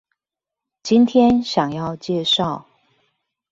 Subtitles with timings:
[0.81, 2.65] 今天想要介紹